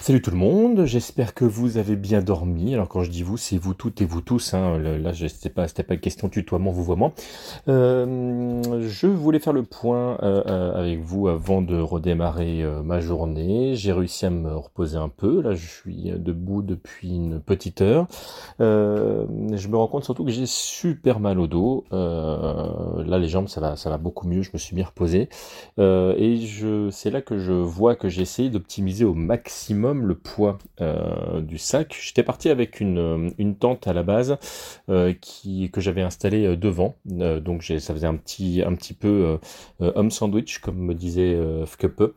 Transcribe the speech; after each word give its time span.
Salut 0.00 0.22
tout 0.22 0.30
le 0.30 0.36
monde, 0.36 0.84
j'espère 0.84 1.34
que 1.34 1.44
vous 1.44 1.76
avez 1.76 1.96
bien 1.96 2.22
dormi. 2.22 2.72
Alors 2.72 2.88
quand 2.88 3.02
je 3.02 3.10
dis 3.10 3.24
vous, 3.24 3.36
c'est 3.36 3.58
vous 3.58 3.74
toutes 3.74 4.00
et 4.00 4.04
vous 4.04 4.20
tous. 4.20 4.54
Hein. 4.54 4.78
Là, 4.78 5.12
c'était 5.12 5.50
pas, 5.50 5.66
c'était 5.66 5.82
pas 5.82 5.96
question 5.96 6.28
tutoiement, 6.28 6.70
vouvoiement. 6.70 7.12
Euh, 7.66 8.80
je 8.88 9.06
voulais 9.08 9.40
faire 9.40 9.52
le 9.52 9.64
point 9.64 10.16
euh, 10.22 10.42
euh, 10.46 10.80
avec 10.80 11.00
vous 11.00 11.26
avant 11.26 11.62
de 11.62 11.78
redémarrer 11.78 12.62
euh, 12.62 12.80
ma 12.82 13.00
journée. 13.00 13.74
J'ai 13.74 13.92
réussi 13.92 14.24
à 14.24 14.30
me 14.30 14.56
reposer 14.56 14.96
un 14.96 15.10
peu. 15.10 15.42
Là, 15.42 15.54
je 15.54 15.66
suis 15.66 16.12
debout 16.16 16.62
depuis 16.62 17.16
une 17.16 17.40
petite 17.40 17.82
heure. 17.82 18.06
je 18.60 19.68
me 19.68 19.76
rends 19.76 19.88
compte 19.88 20.04
surtout 20.04 20.24
que 20.24 20.30
j'ai 20.30 20.46
super 20.46 21.18
mal 21.18 21.40
au 21.40 21.48
dos. 21.48 21.84
là, 21.90 23.18
les 23.18 23.28
jambes, 23.28 23.48
ça 23.48 23.60
va, 23.60 23.74
ça 23.74 23.90
va 23.90 23.98
beaucoup 23.98 24.28
mieux. 24.28 24.42
Je 24.42 24.50
me 24.54 24.58
suis 24.58 24.76
bien 24.76 24.86
reposé. 24.86 25.28
et 25.76 26.36
je, 26.36 26.88
c'est 26.90 27.10
là 27.10 27.20
que 27.20 27.36
je 27.36 27.52
vois 27.52 27.96
que 27.96 28.08
j'ai 28.08 28.22
essayé 28.22 28.48
d'optimiser 28.48 29.04
au 29.04 29.12
maximum 29.12 29.88
le 30.04 30.14
poids 30.14 30.58
euh, 30.80 31.40
du 31.40 31.58
sac. 31.58 31.96
J'étais 32.00 32.22
parti 32.22 32.48
avec 32.48 32.80
une, 32.80 32.98
euh, 32.98 33.52
tente 33.58 33.86
à 33.86 33.92
la 33.92 34.02
base 34.02 34.36
euh, 34.88 35.12
qui, 35.20 35.70
que 35.70 35.80
j'avais 35.80 36.02
installée 36.02 36.56
devant. 36.56 36.96
donc 37.04 37.64
ça 37.64 37.94
faisait 37.94 38.06
un 38.06 38.16
petit, 38.16 38.62
un 38.64 38.74
petit 38.74 38.94
peu 38.94 39.38
homme 39.80 40.10
sandwich, 40.10 40.58
comme 40.58 40.78
me 40.78 40.94
disait 40.94 41.36
Fkepe. 41.66 42.14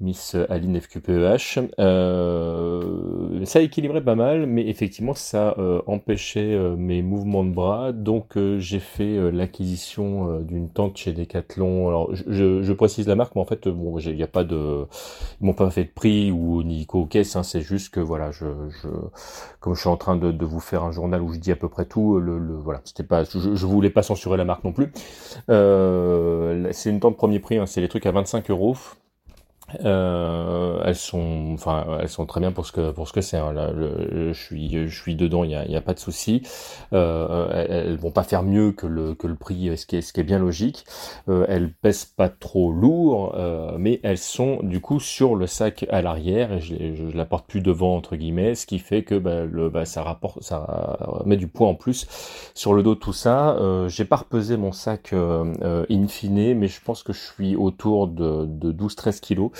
Miss 0.00 0.36
Aline 0.48 0.80
FQPEH. 0.80 1.68
Euh, 1.78 3.44
ça 3.44 3.60
équilibrait 3.60 4.02
pas 4.02 4.14
mal, 4.14 4.46
mais 4.46 4.66
effectivement 4.68 5.14
ça 5.14 5.54
euh, 5.58 5.82
empêchait 5.86 6.54
euh, 6.54 6.76
mes 6.76 7.02
mouvements 7.02 7.44
de 7.44 7.50
bras, 7.50 7.92
donc 7.92 8.36
euh, 8.36 8.58
j'ai 8.58 8.78
fait 8.78 9.30
l'acquisition 9.30 10.40
d'une 10.40 10.70
tente 10.70 10.96
chez 10.96 11.12
Decathlon. 11.12 11.88
Alors 11.88 12.14
je, 12.14 12.72
précise 12.72 13.06
la 13.08 13.14
marque, 13.14 13.34
mais 13.34 13.42
en 13.42 13.46
fait 13.46 13.68
bon, 13.68 13.98
il 13.98 14.14
n'y 14.14 14.22
a 14.22 14.26
pas 14.26 14.44
de, 14.44 14.86
ils 15.40 15.46
m'ont 15.46 15.52
pas 15.52 15.70
fait 15.70 15.84
de 15.84 15.90
prix 15.90 16.30
ou 16.30 16.62
ni 16.62 16.86
co-caisse, 16.86 17.36
hein, 17.36 17.42
c'est 17.42 17.60
juste 17.60 17.92
que 17.92 18.00
voilà, 18.00 18.30
je, 18.30 18.46
comme 19.60 19.74
je 19.74 19.80
suis 19.80 19.88
en 19.88 19.96
train 19.96 20.16
de, 20.16 20.32
de, 20.32 20.44
vous 20.46 20.60
faire 20.60 20.82
un 20.84 20.92
journal 20.92 21.20
où 21.20 21.32
je 21.32 21.38
dis 21.38 21.52
à 21.52 21.56
peu 21.56 21.68
près 21.68 21.84
tout, 21.84 22.18
le, 22.18 22.38
le 22.38 22.54
voilà, 22.54 22.80
c'était 22.84 23.02
pas, 23.02 23.24
je, 23.24 23.54
je 23.54 23.66
voulais 23.66 23.90
pas 23.90 24.02
censurer 24.02 24.38
la 24.38 24.44
marque 24.44 24.64
non 24.64 24.72
plus. 24.72 24.92
c'est 25.48 26.90
une 26.90 27.00
tente 27.00 27.16
premier 27.16 27.38
prix, 27.40 27.58
hein, 27.58 27.66
c'est 27.66 27.80
les 27.80 27.88
trucs 27.88 28.06
à 28.06 28.12
25 28.12 28.50
euros. 28.50 28.76
Euh, 29.84 30.82
elles 30.84 30.96
sont, 30.96 31.50
enfin, 31.54 31.98
elles 32.00 32.08
sont 32.08 32.26
très 32.26 32.40
bien 32.40 32.52
pour 32.52 32.66
ce 32.66 32.72
que 32.72 32.90
pour 32.90 33.08
ce 33.08 33.12
que 33.12 33.20
c'est. 33.20 33.36
Hein. 33.36 33.54
je 33.76 34.32
suis, 34.32 34.88
je 34.88 35.00
suis 35.00 35.14
dedans, 35.14 35.44
il 35.44 35.50
y 35.50 35.54
a, 35.54 35.66
y 35.66 35.76
a, 35.76 35.80
pas 35.80 35.94
de 35.94 35.98
souci. 35.98 36.42
Euh, 36.92 37.66
elles, 37.68 37.96
vont 37.96 38.10
pas 38.10 38.22
faire 38.22 38.42
mieux 38.42 38.72
que 38.72 38.86
le 38.86 39.14
que 39.14 39.26
le 39.26 39.34
prix, 39.34 39.76
ce 39.76 39.86
qui 39.86 39.96
est 39.96 40.02
ce 40.02 40.12
qui 40.12 40.20
est 40.20 40.24
bien 40.24 40.38
logique. 40.38 40.84
Euh, 41.28 41.46
elles 41.48 41.72
pèsent 41.72 42.04
pas 42.04 42.28
trop 42.28 42.72
lourd, 42.72 43.34
euh, 43.36 43.76
mais 43.78 44.00
elles 44.02 44.18
sont 44.18 44.60
du 44.62 44.80
coup 44.80 45.00
sur 45.00 45.36
le 45.36 45.46
sac 45.46 45.86
à 45.90 46.02
l'arrière 46.02 46.52
et 46.52 46.60
je, 46.60 46.74
je, 46.94 47.10
je, 47.10 47.16
la 47.16 47.24
porte 47.24 47.46
plus 47.46 47.60
devant 47.60 47.96
entre 47.96 48.16
guillemets, 48.16 48.54
ce 48.54 48.66
qui 48.66 48.78
fait 48.78 49.02
que 49.02 49.14
bah, 49.16 49.44
le, 49.44 49.70
bah, 49.70 49.84
ça 49.84 50.02
rapporte, 50.02 50.42
ça 50.42 50.98
met 51.24 51.36
du 51.36 51.48
poids 51.48 51.68
en 51.68 51.74
plus 51.74 52.06
sur 52.54 52.74
le 52.74 52.82
dos. 52.82 52.94
Tout 52.94 53.12
ça, 53.12 53.56
euh, 53.56 53.88
j'ai 53.88 54.04
pas 54.04 54.16
repesé 54.16 54.56
mon 54.56 54.72
sac 54.72 55.12
euh, 55.12 55.84
in 55.90 56.06
fine, 56.08 56.54
mais 56.54 56.68
je 56.68 56.80
pense 56.80 57.02
que 57.02 57.12
je 57.12 57.20
suis 57.20 57.56
autour 57.56 58.08
de, 58.08 58.46
de 58.46 58.72
12-13 58.72 59.20
kilos. 59.20 59.50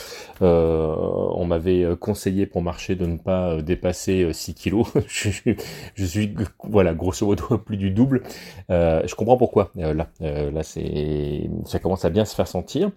Euh, 0.42 0.94
on 1.34 1.44
m'avait 1.44 1.86
conseillé 1.98 2.46
pour 2.46 2.62
marcher 2.62 2.94
de 2.94 3.04
ne 3.04 3.18
pas 3.18 3.50
euh, 3.50 3.62
dépasser 3.62 4.32
6 4.32 4.50
euh, 4.50 4.54
kilos. 4.54 4.86
je, 5.06 6.04
suis, 6.04 6.34
voilà, 6.64 6.94
grosso 6.94 7.26
modo 7.26 7.58
plus 7.64 7.76
du 7.76 7.90
double. 7.90 8.22
je 8.68 9.14
comprends 9.14 9.36
pourquoi. 9.36 9.70
là, 9.76 10.08
là, 10.20 10.62
c'est, 10.62 11.50
ça 11.66 11.78
commence 11.78 12.04
à 12.04 12.10
bien 12.10 12.24
se 12.24 12.34
faire 12.34 12.48
sentir. 12.48 12.90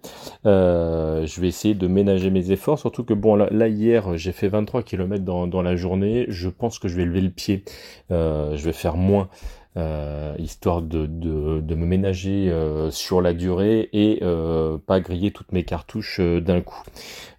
je 0.44 1.40
vais 1.40 1.48
essayer 1.48 1.74
de 1.74 1.86
ménager 1.86 2.30
mes 2.30 2.50
efforts, 2.50 2.78
surtout 2.78 3.04
que 3.04 3.14
bon, 3.14 3.34
là, 3.36 3.68
hier, 3.68 4.16
j'ai 4.16 4.32
fait 4.32 4.48
23 4.48 4.82
km 4.82 5.24
dans, 5.24 5.46
dans 5.46 5.62
la 5.62 5.76
journée. 5.76 6.26
Je 6.28 6.48
pense 6.48 6.78
que 6.78 6.88
je 6.88 6.96
vais 6.96 7.04
lever 7.04 7.20
le 7.20 7.30
pied. 7.30 7.64
je 8.10 8.62
vais 8.64 8.72
faire 8.72 8.96
moins. 8.96 9.28
Euh, 9.76 10.36
histoire 10.38 10.82
de, 10.82 11.06
de, 11.06 11.60
de, 11.60 11.74
me 11.74 11.84
ménager 11.84 12.48
euh, 12.48 12.92
sur 12.92 13.20
la 13.20 13.32
durée 13.32 13.88
et 13.92 14.20
euh, 14.22 14.78
pas 14.78 15.00
griller 15.00 15.32
toutes 15.32 15.50
mes 15.50 15.64
cartouches 15.64 16.20
d'un 16.20 16.60
coup. 16.60 16.80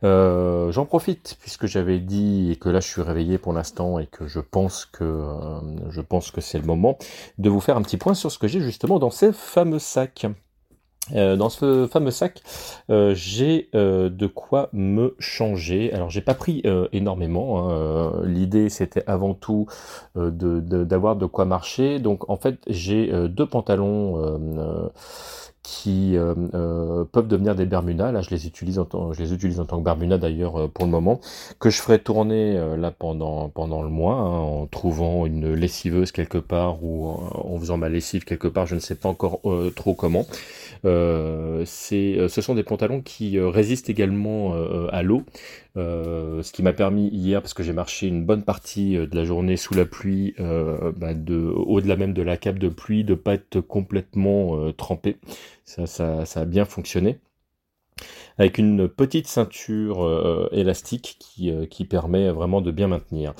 J'en 0.03 0.85
profite 0.85 1.37
puisque 1.39 1.65
j'avais 1.65 1.99
dit 1.99 2.51
et 2.51 2.57
que 2.57 2.67
là 2.67 2.81
je 2.81 2.87
suis 2.87 3.01
réveillé 3.01 3.37
pour 3.37 3.53
l'instant 3.53 3.99
et 3.99 4.07
que 4.07 4.27
je 4.27 4.41
pense 4.41 4.85
que 4.85 5.25
je 5.89 6.01
pense 6.01 6.29
que 6.31 6.41
c'est 6.41 6.59
le 6.59 6.65
moment 6.65 6.97
de 7.37 7.49
vous 7.49 7.61
faire 7.61 7.77
un 7.77 7.81
petit 7.81 7.97
point 7.97 8.13
sur 8.13 8.29
ce 8.31 8.37
que 8.37 8.47
j'ai 8.47 8.59
justement 8.59 8.99
dans 8.99 9.11
ces 9.11 9.31
fameux 9.31 9.79
sacs. 9.79 10.27
Euh, 11.13 11.35
dans 11.35 11.49
ce 11.49 11.87
fameux 11.87 12.11
sac, 12.11 12.41
euh, 12.89 13.13
j'ai 13.13 13.69
euh, 13.75 14.09
de 14.09 14.27
quoi 14.27 14.69
me 14.73 15.15
changer. 15.19 15.93
Alors 15.93 16.09
j'ai 16.09 16.21
pas 16.21 16.33
pris 16.33 16.63
énormément. 16.91 17.69
Hein. 17.69 18.21
L'idée 18.23 18.69
c'était 18.69 19.03
avant 19.07 19.33
tout 19.33 19.67
d'avoir 20.15 21.15
de, 21.15 21.21
de, 21.21 21.25
quoi 21.25 21.45
marcher. 21.45 21.99
Donc 21.99 22.29
en 22.29 22.37
fait 22.37 22.59
j'ai 22.67 23.11
deux 23.29 23.45
pantalons 23.45 24.51
qui 25.65 26.15
euh, 26.15 26.35
euh, 26.53 27.05
peuvent 27.11 27.27
devenir 27.27 27.55
des 27.55 27.65
Bermudas. 27.65 28.11
Là, 28.11 28.21
je 28.21 28.29
les 28.29 28.45
utilise 28.45 28.77
en 28.77 28.85
tant, 28.85 29.13
je 29.13 29.23
les 29.23 29.33
utilise 29.33 29.59
en 29.59 29.65
tant 29.65 29.79
que 29.79 29.83
Bermuda 29.83 30.19
d'ailleurs 30.19 30.61
euh, 30.61 30.67
pour 30.67 30.85
le 30.85 30.91
moment, 30.91 31.19
que 31.59 31.71
je 31.71 31.81
ferai 31.81 31.97
tourner 31.97 32.55
là 32.77 32.91
pendant 32.91 33.49
pendant 33.49 33.81
le 33.81 33.89
mois 33.89 34.13
hein, 34.15 34.39
en 34.39 34.67
trouvant 34.67 35.25
une 35.25 35.53
lessiveuse 35.53 36.11
quelque 36.11 36.37
part 36.37 36.83
ou 36.83 37.07
en 37.07 37.57
faisant 37.59 37.77
ma 37.77 37.89
lessive 37.89 38.25
quelque 38.25 38.47
part. 38.47 38.67
Je 38.67 38.75
ne 38.75 38.79
sais 38.79 38.95
pas 38.95 39.09
encore 39.09 39.41
trop 39.75 39.95
comment. 39.95 40.25
c'est, 40.83 42.27
ce 42.27 42.41
sont 42.41 42.53
des 42.53 42.63
pantalons 42.63 43.01
qui 43.01 43.39
résistent 43.39 43.89
également 43.89 44.53
à 44.91 45.01
l'eau. 45.01 45.23
Euh, 45.77 46.41
ce 46.41 46.51
qui 46.53 46.63
m'a 46.63 46.73
permis 46.73 47.09
hier, 47.09 47.41
parce 47.41 47.53
que 47.53 47.63
j'ai 47.63 47.73
marché 47.73 48.07
une 48.07 48.25
bonne 48.25 48.43
partie 48.43 48.95
de 48.95 49.15
la 49.15 49.25
journée 49.25 49.57
sous 49.57 49.73
la 49.73 49.85
pluie, 49.85 50.33
euh, 50.39 50.91
bah 50.95 51.13
de, 51.13 51.35
au-delà 51.37 51.97
même 51.97 52.13
de 52.13 52.21
la 52.21 52.37
cape 52.37 52.59
de 52.59 52.69
pluie, 52.69 53.03
de 53.03 53.15
pas 53.15 53.33
être 53.35 53.59
complètement 53.61 54.71
trempé. 54.73 55.17
Ça, 55.65 55.85
ça 55.87 56.23
a 56.41 56.45
bien 56.45 56.65
fonctionné 56.65 57.19
avec 58.37 58.57
une 58.57 58.87
petite 58.87 59.27
ceinture 59.27 60.03
euh, 60.03 60.49
élastique 60.51 61.17
qui, 61.19 61.51
euh, 61.51 61.65
qui 61.65 61.85
permet 61.85 62.29
vraiment 62.29 62.61
de 62.61 62.71
bien 62.71 62.87
maintenir. 62.87 63.33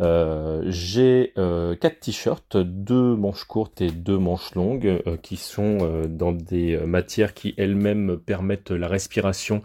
Euh, 0.00 0.62
j'ai 0.66 1.32
quatre 1.80 2.00
t-shirts, 2.00 2.56
deux 2.56 3.16
manches 3.16 3.44
courtes 3.44 3.80
et 3.80 3.90
deux 3.90 4.18
manches 4.18 4.54
longues, 4.54 5.02
qui 5.22 5.36
sont 5.36 6.04
dans 6.08 6.32
des 6.32 6.76
matières 6.78 7.34
qui 7.34 7.54
elles-mêmes 7.56 8.18
permettent 8.18 8.70
la 8.70 8.88
respiration 8.88 9.62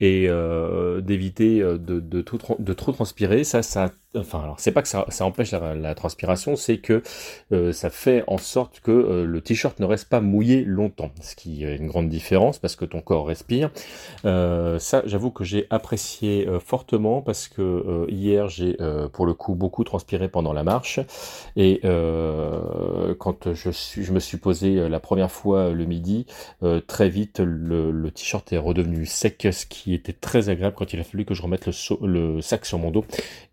et 0.00 0.28
d'éviter 1.00 1.60
de, 1.60 1.78
de, 1.78 2.24
de 2.58 2.72
trop 2.72 2.92
transpirer. 2.92 3.44
Ça, 3.44 3.62
ça 3.62 3.92
enfin 4.16 4.40
alors 4.42 4.58
c'est 4.58 4.72
pas 4.72 4.80
que 4.80 4.88
ça, 4.88 5.04
ça 5.08 5.24
empêche 5.26 5.50
la, 5.52 5.94
transpiration, 5.94 6.56
c'est 6.56 6.78
que 6.78 7.02
ça 7.72 7.90
fait 7.90 8.24
en 8.26 8.38
sorte 8.38 8.80
que 8.80 9.24
le 9.26 9.40
t-shirt 9.40 9.78
ne 9.80 9.86
reste 9.86 10.08
pas 10.08 10.20
mouillé 10.20 10.64
longtemps, 10.64 11.10
ce 11.20 11.34
qui 11.34 11.64
est 11.64 11.76
une 11.76 11.88
grande 11.88 12.08
différence 12.08 12.58
parce 12.58 12.76
que 12.76 12.84
ton 12.84 13.00
corps 13.00 13.26
respire. 13.26 13.70
Euh, 14.28 14.78
ça, 14.78 15.02
j'avoue 15.06 15.30
que 15.30 15.42
j'ai 15.42 15.66
apprécié 15.70 16.48
fortement 16.64 17.22
parce 17.22 17.48
que 17.48 18.06
hier 18.08 18.48
j'ai 18.48 18.76
pour 19.12 19.26
le 19.26 19.34
coup 19.34 19.54
beaucoup 19.54 19.82
transpiré 19.84 20.28
pendant 20.28 20.52
la 20.52 20.62
marche 20.62 21.00
et 21.56 21.80
quand 21.82 23.52
je 23.52 24.12
me 24.12 24.20
suis 24.20 24.36
posé 24.36 24.88
la 24.88 25.00
première 25.00 25.30
fois 25.30 25.70
le 25.70 25.84
midi, 25.84 26.26
très 26.86 27.08
vite 27.08 27.40
le, 27.40 28.10
t-shirt 28.10 28.52
est 28.52 28.58
redevenu 28.58 29.06
sec, 29.06 29.48
ce 29.50 29.66
qui 29.66 29.94
était 29.94 30.12
très 30.12 30.48
agréable 30.48 30.76
quand 30.76 30.92
il 30.92 31.00
a 31.00 31.04
fallu 31.04 31.24
que 31.24 31.34
je 31.34 31.42
remette 31.42 31.66
le, 31.66 32.06
le 32.06 32.40
sac 32.40 32.66
sur 32.66 32.78
mon 32.78 32.90
dos 32.90 33.04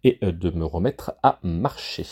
et 0.04 0.20
de 0.22 0.50
me 0.52 0.66
remettre 0.66 1.14
à 1.24 1.40
marcher. 1.44 2.06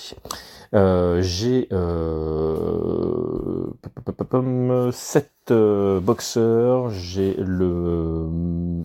Euh, 0.73 1.21
j'ai 1.21 1.67
euh, 1.71 3.67
7 4.91 5.42
euh, 5.51 5.99
boxeurs, 5.99 6.89
j'ai 6.89 7.35
le 7.37 8.27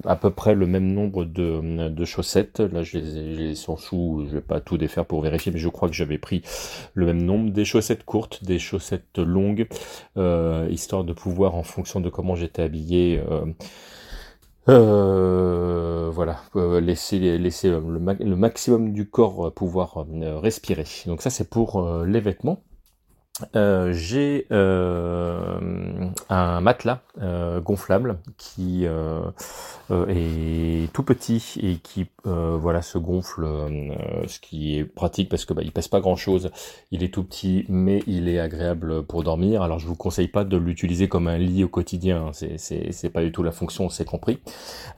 à 0.05 0.17
peu 0.17 0.31
près 0.31 0.55
le 0.55 0.67
même 0.67 0.93
nombre 0.93 1.25
de, 1.25 1.89
de 1.89 2.05
chaussettes. 2.05 2.61
Là, 2.61 2.83
je 2.83 2.99
les, 2.99 3.35
je 3.35 3.41
les 3.41 3.55
sous, 3.55 4.25
je 4.29 4.35
vais 4.35 4.41
pas 4.41 4.61
tout 4.61 4.79
défaire 4.79 5.05
pour 5.07 5.21
vérifier, 5.23 5.53
mais 5.53 5.59
je 5.59 5.69
crois 5.69 5.89
que 5.89 5.95
j'avais 5.95 6.19
pris 6.19 6.43
le 6.95 7.07
même 7.07 7.23
nombre. 7.23 7.51
Des 7.51 7.65
chaussettes 7.65 8.05
courtes, 8.05 8.45
des 8.45 8.59
chaussettes 8.59 9.19
longues, 9.19 9.69
euh, 10.17 10.69
histoire 10.71 11.05
de 11.05 11.13
pouvoir, 11.13 11.55
en 11.55 11.63
fonction 11.63 12.01
de 12.01 12.09
comment 12.09 12.35
j'étais 12.35 12.63
habillé, 12.63 13.23
euh, 13.31 13.45
euh, 14.69 16.11
voilà, 16.13 16.41
laisser, 16.81 17.39
laisser 17.39 17.71
le, 17.71 17.81
le, 17.81 18.37
maximum 18.37 18.93
du 18.93 19.09
corps 19.09 19.53
pouvoir 19.53 20.07
respirer. 20.43 20.85
Donc 21.07 21.23
ça 21.23 21.31
c'est 21.31 21.49
pour 21.49 22.05
les 22.05 22.21
vêtements. 22.21 22.63
Euh, 23.55 23.93
j'ai 23.93 24.47
euh, 24.51 26.11
un 26.29 26.61
matelas 26.61 27.01
euh, 27.23 27.61
gonflable 27.61 28.19
qui 28.37 28.85
est 28.85 28.89
tout 30.93 31.03
petit 31.03 31.55
et 31.63 31.77
qui 31.77 32.07
voilà 32.25 32.83
se 32.83 32.99
gonfle, 32.99 33.47
ce 34.27 34.39
qui 34.41 34.79
est 34.79 34.85
pratique 34.85 35.31
parce 35.31 35.45
que 35.45 35.55
bah, 35.55 35.63
il 35.65 35.73
pèse 35.73 35.89
pas 35.89 36.01
grand 36.01 36.17
chose. 36.17 36.51
Il 36.91 37.03
est 37.03 37.13
tout 37.13 37.25
petit, 37.25 37.65
mais 37.69 38.03
il 38.07 38.29
est 38.29 38.39
agréable 38.39 39.03
pour 39.05 39.23
dormir. 39.23 39.63
Alors 39.63 39.79
je 39.79 39.87
vous 39.87 39.97
conseille 39.97 40.29
pas 40.29 40.45
de 40.45 40.57
l'utiliser 40.57 41.09
comme 41.09 41.29
un 41.29 41.39
lit 41.39 41.65
au 41.65 41.69
quotidien. 41.69 42.29
Hein. 42.29 42.31
C'est 42.33 42.93
c'est 42.93 43.11
pas 43.11 43.23
du 43.23 43.33
tout 43.33 43.43
la 43.43 43.53
fonction, 43.53 43.89
c'est 43.89 44.05
compris. 44.05 44.41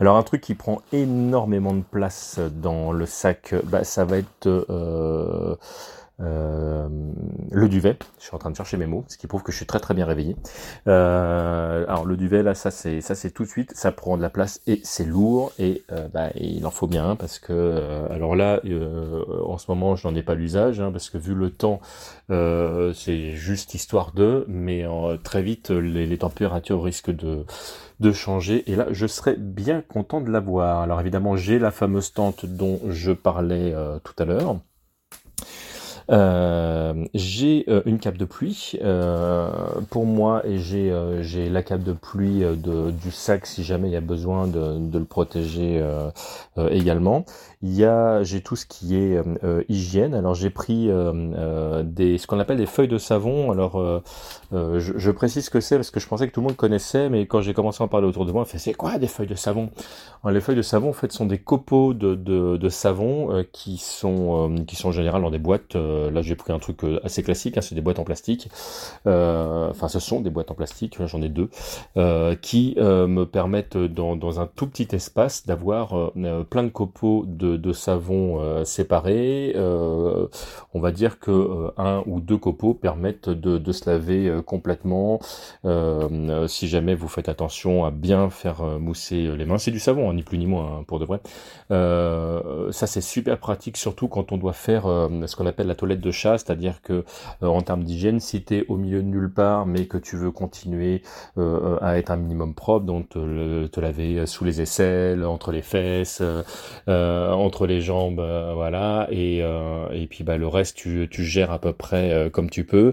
Alors 0.00 0.16
un 0.16 0.22
truc 0.22 0.40
qui 0.40 0.54
prend 0.54 0.82
énormément 0.92 1.74
de 1.74 1.82
place 1.82 2.40
dans 2.52 2.92
le 2.92 3.06
sac, 3.06 3.54
bah, 3.64 3.84
ça 3.84 4.04
va 4.04 4.18
être 4.18 5.58
euh, 6.20 6.88
le 7.50 7.68
duvet, 7.68 7.96
je 8.18 8.24
suis 8.24 8.34
en 8.34 8.38
train 8.38 8.50
de 8.50 8.56
chercher 8.56 8.76
mes 8.76 8.86
mots, 8.86 9.04
ce 9.08 9.16
qui 9.16 9.26
prouve 9.26 9.42
que 9.42 9.52
je 9.52 9.56
suis 9.56 9.66
très 9.66 9.80
très 9.80 9.94
bien 9.94 10.04
réveillé. 10.04 10.36
Euh, 10.86 11.84
alors 11.88 12.04
le 12.04 12.16
duvet 12.16 12.42
là, 12.42 12.54
ça 12.54 12.70
c'est 12.70 13.00
ça 13.00 13.14
c'est 13.14 13.30
tout 13.30 13.44
de 13.44 13.48
suite, 13.48 13.72
ça 13.74 13.92
prend 13.92 14.16
de 14.16 14.22
la 14.22 14.30
place 14.30 14.60
et 14.66 14.80
c'est 14.84 15.04
lourd 15.04 15.52
et, 15.58 15.82
euh, 15.92 16.08
bah, 16.08 16.30
il 16.34 16.66
en 16.66 16.70
faut 16.70 16.86
bien 16.86 17.16
parce 17.16 17.38
que 17.38 18.06
alors 18.10 18.36
là 18.36 18.60
en 19.44 19.58
ce 19.58 19.70
moment 19.70 19.96
je 19.96 20.06
n'en 20.06 20.14
ai 20.14 20.22
pas 20.22 20.34
l'usage 20.34 20.80
hein, 20.80 20.92
parce 20.92 21.10
que 21.10 21.18
vu 21.18 21.34
le 21.34 21.50
temps 21.50 21.80
c'est 22.28 23.30
juste 23.32 23.74
histoire 23.74 24.12
de, 24.12 24.44
mais 24.48 24.84
très 25.24 25.42
vite 25.42 25.70
les, 25.70 26.06
les, 26.06 26.18
températures 26.18 26.82
risquent 26.82 27.14
de 27.14 27.44
de 28.00 28.12
changer 28.12 28.70
et 28.70 28.76
là 28.76 28.86
je 28.90 29.06
serais 29.06 29.36
bien 29.36 29.82
content 29.82 30.20
de 30.20 30.30
l'avoir. 30.30 30.80
Alors 30.82 31.00
évidemment 31.00 31.36
j'ai 31.36 31.58
la 31.58 31.70
fameuse 31.70 32.12
tente 32.12 32.46
dont 32.46 32.80
je 32.88 33.12
parlais 33.12 33.74
tout 34.04 34.14
à 34.18 34.24
l'heure. 34.24 34.56
Euh, 36.10 37.06
j'ai 37.14 37.64
euh, 37.68 37.82
une 37.86 38.00
cape 38.00 38.16
de 38.16 38.24
pluie 38.24 38.72
euh, 38.82 39.48
pour 39.90 40.06
moi 40.06 40.44
et 40.44 40.58
j'ai 40.58 40.92
j'ai 41.20 41.48
la 41.48 41.62
cape 41.62 41.82
de 41.82 41.92
pluie 41.92 42.40
de, 42.40 42.90
du 42.90 43.10
sac 43.12 43.46
si 43.46 43.62
jamais 43.62 43.88
il 43.88 43.92
y 43.92 43.96
a 43.96 44.00
besoin 44.00 44.46
de, 44.46 44.78
de 44.78 44.98
le 44.98 45.04
protéger 45.04 45.82
également. 46.70 47.24
Il 47.62 47.78
y 47.78 47.86
j'ai 48.22 48.40
tout 48.40 48.56
ce 48.56 48.66
qui 48.66 48.96
est 48.96 49.20
hygiène. 49.68 50.14
Alors 50.14 50.34
j'ai 50.34 50.50
pris 50.50 50.90
des 51.84 52.18
ce 52.18 52.26
qu'on 52.26 52.40
appelle 52.40 52.56
des 52.58 52.66
feuilles 52.66 52.88
de 52.88 52.98
savon. 52.98 53.52
Alors 53.52 54.02
je, 54.52 55.10
précise 55.10 55.44
ce 55.44 55.50
que 55.50 55.60
c'est 55.60 55.76
parce 55.76 55.90
que 55.90 56.00
je 56.00 56.08
pensais 56.08 56.26
que 56.26 56.32
tout 56.32 56.40
le 56.40 56.48
monde 56.48 56.56
connaissait, 56.56 57.08
mais 57.08 57.26
quand 57.26 57.40
j'ai 57.40 57.54
commencé 57.54 57.82
à 57.82 57.84
en 57.84 57.88
parler 57.88 58.06
autour 58.06 58.26
de 58.26 58.32
moi, 58.32 58.42
on 58.42 58.46
fait 58.46 58.58
c'est 58.58 58.74
quoi 58.74 58.98
des 58.98 59.06
feuilles 59.06 59.26
de 59.28 59.34
savon? 59.34 59.70
Les 60.28 60.40
feuilles 60.40 60.56
de 60.56 60.62
savon 60.62 60.90
en 60.90 60.94
fait 60.94 61.12
sont 61.12 61.26
des 61.26 61.38
copeaux 61.38 61.94
de, 61.94 62.14
de, 62.14 62.68
savon 62.68 63.44
qui 63.52 63.78
sont 63.78 64.64
qui 64.66 64.76
sont 64.76 64.88
en 64.88 64.92
général 64.92 65.22
dans 65.22 65.30
des 65.30 65.38
boîtes 65.38 65.76
euh, 65.99 65.99
là, 66.08 66.22
j'ai 66.22 66.36
pris 66.36 66.52
un 66.52 66.58
truc 66.58 66.84
euh, 66.84 67.00
assez 67.04 67.22
classique, 67.22 67.56
hein, 67.58 67.60
c'est 67.60 67.74
des 67.74 67.80
boîtes 67.80 67.98
en 67.98 68.04
plastique. 68.04 68.48
Euh, 69.06 69.68
enfin, 69.70 69.88
ce 69.88 69.98
sont 69.98 70.20
des 70.20 70.30
boîtes 70.30 70.50
en 70.50 70.54
plastique, 70.54 70.96
j'en 71.04 71.20
ai 71.20 71.28
deux, 71.28 71.48
qui 72.40 72.76
me 72.78 73.24
permettent 73.24 73.76
dans, 73.76 74.40
un 74.40 74.46
tout 74.46 74.66
petit 74.66 74.88
espace 74.94 75.46
d'avoir 75.46 76.12
plein 76.50 76.62
de 76.62 76.68
copeaux 76.68 77.24
de, 77.26 77.72
savon 77.72 78.64
séparés. 78.64 79.54
on 79.56 80.80
va 80.80 80.92
dire 80.92 81.18
que 81.18 81.72
un 81.76 82.02
ou 82.06 82.20
deux 82.20 82.38
copeaux 82.38 82.74
permettent 82.74 83.28
de, 83.28 83.72
se 83.72 83.90
laver 83.90 84.40
complètement. 84.46 85.20
si 86.46 86.68
jamais 86.68 86.94
vous 86.94 87.08
faites 87.08 87.28
attention 87.28 87.84
à 87.84 87.90
bien 87.90 88.30
faire 88.30 88.62
mousser 88.62 89.36
les 89.36 89.44
mains, 89.44 89.58
c'est 89.58 89.70
du 89.70 89.80
savon, 89.80 90.10
hein, 90.10 90.14
ni 90.14 90.22
plus 90.22 90.38
ni 90.38 90.46
moins 90.46 90.78
hein, 90.80 90.84
pour 90.86 90.98
de 90.98 91.04
vrai. 91.04 91.20
ça 91.70 92.86
c'est 92.86 93.00
super 93.00 93.38
pratique, 93.38 93.76
surtout 93.76 94.08
quand 94.08 94.32
on 94.32 94.36
doit 94.36 94.52
faire 94.52 94.84
ce 94.84 95.36
qu'on 95.36 95.46
appelle 95.46 95.66
la 95.66 95.74
de 95.98 96.10
chat, 96.10 96.38
c'est-à-dire 96.38 96.82
que 96.82 97.04
euh, 97.42 97.46
en 97.46 97.62
termes 97.62 97.84
d'hygiène, 97.84 98.20
si 98.20 98.42
tu 98.42 98.58
es 98.58 98.64
au 98.68 98.76
milieu 98.76 99.02
de 99.02 99.08
nulle 99.08 99.30
part, 99.30 99.66
mais 99.66 99.86
que 99.86 99.98
tu 99.98 100.16
veux 100.16 100.30
continuer 100.30 101.02
euh, 101.38 101.76
à 101.80 101.98
être 101.98 102.10
un 102.10 102.16
minimum 102.16 102.54
propre, 102.54 102.86
donc 102.86 103.08
te, 103.10 103.80
laver 103.80 104.26
sous 104.26 104.44
les 104.44 104.60
aisselles, 104.60 105.24
entre 105.24 105.52
les 105.52 105.62
fesses, 105.62 106.22
euh, 106.88 107.32
entre 107.32 107.66
les 107.66 107.80
jambes, 107.80 108.20
voilà, 108.54 109.08
et, 109.10 109.38
et 109.38 110.06
puis 110.06 110.22
bah, 110.22 110.36
le 110.36 110.46
reste, 110.46 110.76
tu, 110.76 111.08
tu 111.10 111.24
gères 111.24 111.50
à 111.50 111.58
peu 111.58 111.72
près 111.72 112.30
comme 112.32 112.50
tu 112.50 112.64
peux. 112.64 112.92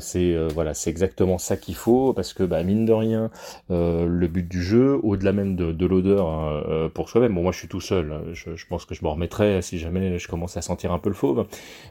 c'est 0.00 0.36
voilà, 0.54 0.74
c'est 0.74 0.90
exactement 0.90 1.38
ça 1.38 1.56
qu'il 1.56 1.74
faut, 1.74 2.12
parce 2.12 2.32
que 2.32 2.44
bah, 2.44 2.62
mine 2.62 2.84
de 2.84 2.92
rien, 2.92 3.30
le 3.70 4.26
but 4.26 4.48
du 4.48 4.62
jeu, 4.62 5.00
au-delà 5.02 5.32
même 5.32 5.56
de, 5.56 5.72
de 5.72 5.86
l'odeur 5.86 6.28
hein, 6.28 6.88
pour 6.94 7.08
soi-même, 7.08 7.34
bon 7.34 7.42
moi 7.42 7.52
je 7.52 7.58
suis 7.58 7.68
tout 7.68 7.80
seul, 7.80 8.12
hein, 8.12 8.22
je, 8.32 8.54
je 8.54 8.66
pense 8.66 8.84
que 8.84 8.94
je 8.94 9.02
m'en 9.02 9.14
remettrai 9.14 9.60
si 9.62 9.78
jamais 9.78 10.18
je 10.18 10.28
commence 10.28 10.56
à 10.56 10.62
sentir 10.62 10.92
un 10.92 10.98
peu 10.98 11.08
le 11.08 11.14
fauve, 11.14 11.46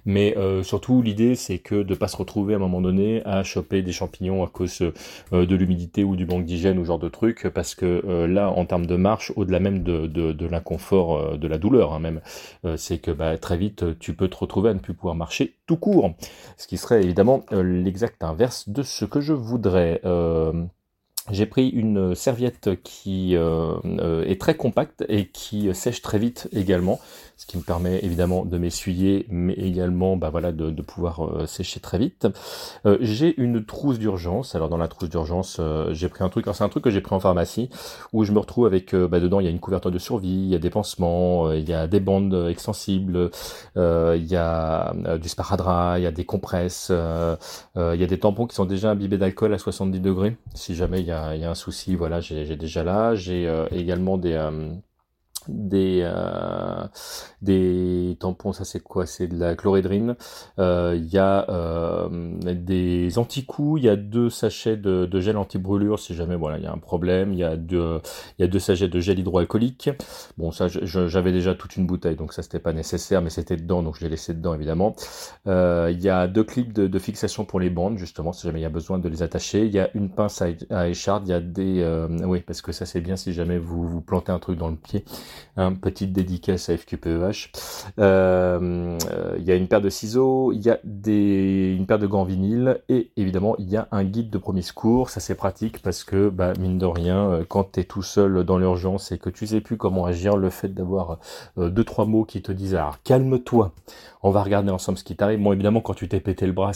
mais 0.06 0.14
mais 0.15 0.38
euh, 0.38 0.63
surtout, 0.63 1.01
l'idée, 1.01 1.35
c'est 1.35 1.57
que 1.57 1.83
de 1.83 1.94
pas 1.94 2.07
se 2.07 2.15
retrouver 2.15 2.53
à 2.53 2.56
un 2.56 2.59
moment 2.62 2.79
donné 2.79 3.21
à 3.25 3.44
choper 3.44 3.81
des 3.81 3.91
champignons 3.91 4.45
à 4.45 4.47
cause 4.47 4.81
euh, 4.81 5.45
de 5.45 5.56
l'humidité 5.57 6.06
ou 6.06 6.15
du 6.15 6.25
manque 6.25 6.45
d'hygiène 6.45 6.79
ou 6.79 6.85
genre 6.85 7.00
de 7.00 7.09
trucs, 7.09 7.50
parce 7.50 7.75
que 7.75 8.01
euh, 8.07 8.25
là, 8.25 8.50
en 8.50 8.63
termes 8.63 8.85
de 8.85 8.95
marche, 8.95 9.33
au-delà 9.35 9.59
même 9.59 9.83
de, 9.83 10.07
de, 10.07 10.31
de 10.31 10.45
l'inconfort, 10.45 11.38
de 11.38 11.47
la 11.50 11.57
douleur 11.57 11.91
hein, 11.91 12.00
même, 12.00 12.21
c'est 12.77 13.00
que 13.00 13.12
bah, 13.12 13.38
très 13.38 13.57
vite, 13.57 14.00
tu 14.00 14.13
peux 14.13 14.29
te 14.29 14.38
retrouver 14.38 14.69
à 14.69 14.73
ne 14.73 14.79
plus 14.79 14.94
pouvoir 14.94 15.15
marcher 15.15 15.56
tout 15.67 15.75
court, 15.75 16.13
ce 16.56 16.65
qui 16.65 16.77
serait 16.77 17.03
évidemment 17.03 17.45
l'exact 17.51 18.23
inverse 18.23 18.69
de 18.69 18.83
ce 18.83 19.03
que 19.03 19.19
je 19.19 19.33
voudrais. 19.33 20.00
J'ai 21.31 21.47
pris 21.47 21.69
une 21.69 22.15
serviette 22.15 22.81
qui 22.83 23.35
est 23.35 24.41
très 24.41 24.56
compacte 24.56 25.03
et 25.09 25.27
qui 25.27 25.73
sèche 25.75 26.01
très 26.01 26.19
vite 26.19 26.47
également 26.53 27.01
ce 27.37 27.45
qui 27.45 27.57
me 27.57 27.63
permet 27.63 27.99
évidemment 28.03 28.45
de 28.45 28.57
m'essuyer, 28.57 29.25
mais 29.29 29.53
également 29.53 30.15
bah 30.15 30.29
voilà 30.29 30.51
de, 30.51 30.81
pouvoir 30.81 31.25
euh, 31.25 31.45
sécher 31.45 31.79
très 31.79 31.97
vite. 31.97 32.27
Euh, 32.85 32.97
j'ai 33.01 33.39
une 33.41 33.65
trousse 33.65 33.99
d'urgence. 33.99 34.55
Alors 34.55 34.69
dans 34.69 34.77
la 34.77 34.87
trousse 34.87 35.09
d'urgence, 35.09 35.57
euh, 35.59 35.93
j'ai 35.93 36.07
pris 36.07 36.23
un 36.23 36.29
truc. 36.29 36.45
c'est 36.53 36.63
un 36.63 36.69
truc 36.69 36.83
que 36.83 36.89
j'ai 36.89 37.01
pris 37.01 37.13
en 37.13 37.19
pharmacie 37.19 37.69
où 38.13 38.23
je 38.23 38.31
me 38.31 38.39
retrouve 38.39 38.65
avec 38.65 38.95
bah, 38.95 39.19
dedans 39.19 39.39
il 39.39 39.45
y 39.45 39.47
a 39.47 39.51
une 39.51 39.59
couverture 39.59 39.91
de 39.91 39.99
survie, 39.99 40.29
il 40.29 40.47
y 40.47 40.55
a 40.55 40.59
des 40.59 40.69
pansements, 40.69 41.51
il 41.51 41.67
y 41.67 41.73
a 41.73 41.87
des 41.87 41.99
bandes 41.99 42.47
extensibles, 42.49 43.29
il 43.75 44.25
y 44.25 44.35
a 44.35 44.93
du 45.21 45.29
sparadrap, 45.29 45.99
il 45.99 46.03
y 46.03 46.07
a 46.07 46.11
des 46.11 46.25
compresses, 46.25 46.91
il 46.91 47.99
y 47.99 48.03
a 48.03 48.07
des 48.07 48.19
tampons 48.19 48.47
qui 48.47 48.55
sont 48.55 48.65
déjà 48.65 48.91
imbibés 48.91 49.17
d'alcool 49.17 49.53
à 49.53 49.57
70 49.57 49.99
degrés. 49.99 50.37
Si 50.53 50.75
jamais 50.75 51.01
il 51.01 51.07
y 51.07 51.11
a, 51.11 51.35
il 51.35 51.41
y 51.41 51.45
a 51.45 51.51
un 51.51 51.55
souci, 51.55 51.95
voilà, 51.95 52.21
j'ai 52.21 52.55
déjà 52.55 52.83
là. 52.83 53.15
J'ai 53.15 53.51
également 53.71 54.17
des 54.17 54.37
des 55.47 56.01
euh, 56.03 56.88
des 57.42 58.18
tampons 58.19 58.53
ça 58.53 58.65
c'est 58.65 58.80
quoi? 58.80 59.06
C'est 59.06 59.27
de 59.27 59.38
la 59.38 59.56
chlorédrine 59.56 60.15
euh, 60.59 60.94
il 60.97 61.07
y 61.07 61.18
a 61.18 61.50
euh, 61.50 62.09
des 62.53 63.18
anti-coups 63.18 63.81
il 63.81 63.86
y 63.86 63.89
a 63.89 63.95
deux 63.95 64.30
sachets 64.30 64.77
de, 64.77 65.19
gel 65.19 65.38
anti-brûlure 65.38 66.00
si 66.00 66.15
jamais 66.15 66.36
voilà 66.36 66.57
il 66.57 66.63
y 66.63 66.68
a 66.68 66.71
un 66.71 66.77
problème. 66.77 67.33
Il 67.33 67.39
y 67.39 67.44
a 67.44 67.56
deux 67.56 68.01
il 68.38 68.42
y 68.42 68.45
a 68.45 68.47
deux 68.47 68.59
sachets 68.59 68.88
de 68.88 69.00
gel 69.00 69.19
hydroalcoolique. 69.19 69.89
Bon 70.38 70.51
ça 70.51 70.68
j'avais 70.68 71.31
déjà 71.31 71.56
toute 71.56 71.75
une 71.75 71.86
bouteille 71.86 72.15
donc 72.15 72.33
ça 72.33 72.44
c'était 72.44 72.59
pas 72.59 72.74
nécessaire 72.74 73.21
mais 73.21 73.30
c'était 73.30 73.57
dedans 73.57 73.83
donc 73.83 73.97
je 73.97 74.03
l'ai 74.03 74.09
laissé 74.09 74.33
dedans 74.33 74.53
évidemment. 74.53 74.95
Il 75.45 76.01
y 76.01 76.09
a 76.09 76.27
deux 76.27 76.44
clips 76.44 76.74
de, 76.74 77.00
fixation 77.00 77.45
pour 77.45 77.59
les 77.59 77.69
bandes 77.69 77.97
justement 77.97 78.31
si 78.33 78.47
jamais 78.47 78.59
il 78.59 78.63
y 78.63 78.65
a 78.65 78.69
besoin 78.69 79.00
de 79.00 79.09
les 79.09 79.21
attacher. 79.21 79.65
Il 79.65 79.71
y 79.71 79.80
a 79.80 79.89
une 79.94 80.09
pince 80.09 80.42
à, 80.42 80.47
à 80.69 80.88
écharde 80.88 81.27
il 81.27 81.31
y 81.31 81.33
a 81.33 81.39
des 81.39 82.07
oui 82.24 82.42
parce 82.42 82.62
que 82.62 82.71
ça 82.71 82.86
c'est 82.86 83.01
bien 83.01 83.15
si 83.15 83.33
jamais 83.33 83.57
vous 83.57 83.88
vous 83.88 84.01
plantez 84.01 84.31
un 84.31 84.39
truc 84.39 84.57
dans 84.57 84.69
le 84.69 84.75
pied 84.75 85.06
un 85.57 85.73
petite 85.73 86.11
dédicace 86.11 86.69
à 86.69 86.77
FQPEH. 86.77 87.51
Euh, 87.99 88.97
il 89.37 89.44
y 89.44 89.51
a 89.51 89.56
une 89.56 89.68
paire 89.68 89.81
de 89.81 89.89
ciseaux, 89.89 90.51
il 90.51 90.61
y 90.61 90.69
a 90.69 90.80
des, 90.83 91.75
une 91.77 91.85
paire 91.85 91.99
de 91.99 92.07
gants 92.07 92.23
vinyle 92.23 92.81
et 92.89 93.11
évidemment 93.15 93.56
il 93.57 93.69
y 93.69 93.77
a 93.77 93.87
un 93.92 94.04
guide 94.04 94.30
de 94.30 94.37
premier 94.37 94.61
secours. 94.61 95.09
Ça 95.09 95.19
c'est 95.19 95.35
pratique 95.35 95.81
parce 95.81 96.04
que 96.04 96.30
bah, 96.30 96.54
mine 96.59 96.77
de 96.77 96.85
rien, 96.85 97.30
euh, 97.30 97.45
quand 97.47 97.73
tu 97.73 97.80
es 97.80 97.83
tout 97.83 98.04
seul 98.04 98.44
dans 98.44 98.57
l'urgence 98.57 99.11
et 99.11 99.18
que 99.18 99.30
tu 99.30 99.47
sais 99.47 99.61
plus 99.61 99.77
comment 99.77 100.06
agir, 100.06 100.35
le 100.37 100.49
fait 100.49 100.73
d'avoir 100.73 101.19
euh, 101.57 101.69
deux 101.69 101.83
trois 101.83 102.06
mots 102.06 102.25
qui 102.25 102.42
te 102.42 102.51
disent 102.51 102.75
alors 102.75 103.01
calme-toi, 103.04 103.71
on 104.23 104.31
va 104.31 104.44
regarder 104.44 104.71
ensemble 104.71 104.97
ce 104.97 105.04
qui 105.04 105.15
t'arrive. 105.15 105.42
Bon 105.42 105.54
évidemment 105.54 105.81
quand 105.81 105.94
tu 105.94 106.07
t'es 106.07 106.19
pété 106.19 106.45
le 106.45 106.54
bras, 106.54 106.71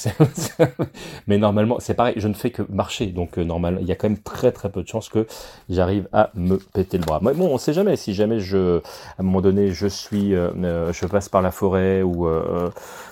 mais 1.27 1.37
normalement 1.37 1.77
c'est 1.79 1.93
pareil, 1.93 2.13
je 2.17 2.27
ne 2.27 2.33
fais 2.33 2.51
que 2.51 2.63
marcher 2.69 3.07
donc 3.07 3.37
normal, 3.37 3.79
il 3.81 3.87
y 3.87 3.91
a 3.91 3.95
quand 3.95 4.09
même 4.09 4.19
très 4.19 4.51
très 4.51 4.69
peu 4.69 4.83
de 4.83 4.87
chances 4.87 5.09
que 5.09 5.27
j'arrive 5.69 6.07
à 6.13 6.31
me 6.35 6.57
péter 6.57 6.97
le 6.97 7.03
bras. 7.03 7.19
bon 7.19 7.33
on 7.39 7.57
sait 7.57 7.73
jamais 7.73 7.95
si 7.95 8.13
jamais 8.13 8.39
je 8.39 8.48
à 8.57 8.81
un 9.19 9.23
moment 9.23 9.41
donné, 9.41 9.71
je 9.71 9.87
suis, 9.87 10.33
euh, 10.33 10.49
euh, 10.63 10.93
je 10.93 11.05
passe 11.05 11.29
par 11.29 11.41
la 11.41 11.51
forêt 11.51 12.01
ou 12.01 12.27
euh, 12.27 12.69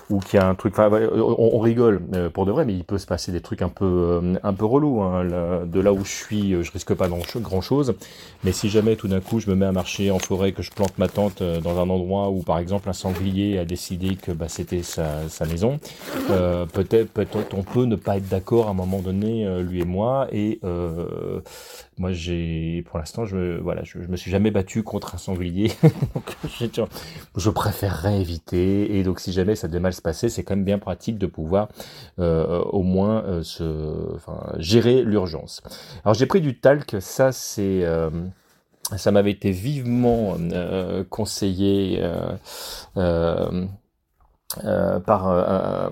ou 0.10 0.20
qu'il 0.20 0.40
y 0.40 0.42
a 0.42 0.48
un 0.48 0.56
truc. 0.56 0.76
On, 0.80 1.60
rigole 1.60 2.02
pour 2.34 2.46
de 2.46 2.52
vrai, 2.52 2.64
mais 2.64 2.74
il 2.74 2.86
peut 2.86 2.98
se 2.98 3.06
passer 3.06 3.34
des 3.34 3.42
trucs 3.42 3.62
un 3.62 3.70
peu 3.70 4.22
un 4.42 4.54
peu 4.54 4.66
relous. 4.66 5.02
Hein. 5.02 5.26
de 5.66 5.80
là 5.82 5.92
où 5.92 6.06
je 6.06 6.12
suis, 6.12 6.64
je 6.64 6.72
risque 6.72 6.94
pas 6.94 7.10
grand 7.10 7.62
chose. 7.62 7.94
Mais 8.46 8.54
si 8.54 8.70
jamais 8.70 8.96
tout 8.96 9.10
d'un 9.10 9.20
coup 9.20 9.42
je 9.42 9.50
me 9.50 9.56
mets 9.56 9.66
à 9.66 9.74
marcher 9.74 10.10
en 10.12 10.20
forêt, 10.20 10.54
que 10.54 10.62
je 10.62 10.72
plante 10.72 10.98
ma 10.98 11.10
tente 11.10 11.44
dans 11.44 11.78
un 11.80 11.90
endroit 11.90 12.30
où 12.30 12.42
par 12.42 12.58
exemple 12.58 12.88
un 12.88 12.94
sanglier 12.94 13.60
a 13.60 13.66
décidé 13.66 14.16
que 14.16 14.32
bah, 14.32 14.48
c'était 14.48 14.82
sa, 14.82 15.28
sa, 15.28 15.46
maison, 15.46 15.78
peut-être 16.74 17.10
peut-être 17.12 17.54
on 17.54 17.64
peut 17.64 17.84
ne 17.84 17.98
pas 17.98 18.16
être 18.16 18.30
d'accord 18.30 18.68
à 18.68 18.72
un 18.72 18.76
moment 18.76 19.00
donné 19.00 19.46
lui 19.62 19.82
et 19.82 19.86
moi 19.86 20.28
et 20.32 20.62
moi 21.98 22.12
j'ai 22.12 22.84
pour 22.88 23.00
l'instant 23.00 23.26
je 23.26 23.60
voilà 23.60 23.84
je, 23.84 24.00
me 24.00 24.16
suis 24.16 24.30
jamais 24.30 24.52
battu 24.52 24.84
contre 24.84 25.16
un 25.16 25.18
sanglier. 25.18 25.72
Donc 25.84 26.90
je 27.36 27.50
préférerais 27.50 28.20
éviter 28.22 28.98
et 28.98 29.04
donc 29.04 29.20
si 29.20 29.32
jamais 29.32 29.56
ça 29.56 29.68
devait 29.68 29.80
mal 29.80 29.94
se 29.94 30.02
passer 30.02 30.30
c'est 30.30 30.44
quand 30.44 30.56
même 30.56 30.66
bien 30.66 30.80
pratique 30.80 31.18
de 31.18 31.28
pouvoir 31.28 31.70
euh, 32.20 32.62
au 32.62 32.84
moins 32.84 33.24
euh, 33.26 33.44
se 33.44 34.16
enfin, 34.16 34.54
gérer 34.58 35.04
l'urgence. 35.04 35.62
Alors 36.04 36.14
j'ai 36.14 36.26
pris 36.26 36.42
du 36.42 36.60
talc. 36.60 36.96
Ça 37.00 37.32
c'est 37.32 37.84
euh, 37.84 38.10
ça 38.96 39.12
m'avait 39.12 39.32
été 39.32 39.52
vivement 39.52 40.36
euh, 40.40 41.04
conseillé 41.10 42.02
euh, 44.56 44.98
euh, 44.98 45.00
par 45.00 45.28
euh, 45.30 45.90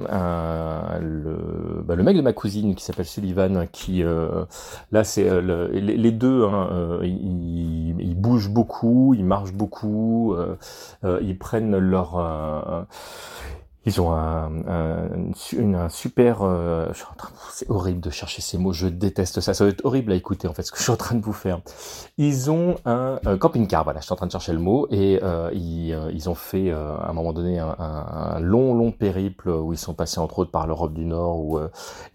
bah, 1.83 1.95
le, 1.95 2.03
mec 2.03 2.15
de 2.15 2.21
ma 2.21 2.31
cousine 2.31 2.73
qui 2.73 2.83
s'appelle 2.83 3.05
Sullivan, 3.05 3.67
qui 3.71 4.01
euh, 4.01 4.45
là 4.91 5.03
c'est 5.03 5.41
les, 5.41 5.81
les, 5.81 6.11
deux, 6.11 6.45
hein, 6.45 6.99
ils, 7.03 8.15
bougent 8.15 8.49
beaucoup, 8.49 9.13
ils 9.13 9.25
marchent 9.25 9.53
beaucoup, 9.53 10.35
ils 11.03 11.37
prennent 11.37 11.77
leur 11.77 12.87
ils 13.85 14.01
ont 14.01 14.11
un, 14.11 14.51
un, 14.67 15.09
un 15.75 15.89
super. 15.89 16.39
Euh, 16.41 16.91
c'est 17.51 17.69
horrible 17.69 17.99
de 17.99 18.09
chercher 18.09 18.41
ces 18.41 18.57
mots. 18.57 18.73
Je 18.73 18.87
déteste 18.87 19.41
ça. 19.41 19.53
Ça 19.53 19.63
doit 19.63 19.71
être 19.71 19.85
horrible 19.85 20.11
à 20.11 20.15
écouter 20.15 20.47
en 20.47 20.53
fait 20.53 20.63
ce 20.63 20.71
que 20.71 20.77
je 20.77 20.83
suis 20.83 20.91
en 20.91 20.97
train 20.97 21.15
de 21.15 21.23
vous 21.23 21.33
faire. 21.33 21.59
Ils 22.17 22.49
ont 22.49 22.75
un, 22.85 23.19
camping-car. 23.39 23.83
Voilà, 23.83 23.99
je 23.99 24.05
suis 24.05 24.13
en 24.13 24.15
train 24.15 24.25
de 24.25 24.31
chercher 24.31 24.53
le 24.53 24.59
mot 24.59 24.87
et 24.89 25.19
euh, 25.21 25.51
ils, 25.53 25.93
euh, 25.93 26.11
ils, 26.13 26.29
ont 26.29 26.35
fait 26.35 26.71
euh, 26.71 26.97
à 26.97 27.09
un 27.09 27.13
moment 27.13 27.33
donné 27.33 27.59
un, 27.59 27.75
un, 27.77 28.39
long 28.39 28.73
long 28.73 28.91
périple 28.91 29.49
où 29.49 29.73
ils 29.73 29.77
sont 29.77 29.93
passés 29.93 30.19
entre 30.19 30.39
autres 30.39 30.51
par 30.51 30.65
l'Europe 30.65 30.93
du 30.93 31.05
Nord 31.05 31.39
où 31.39 31.59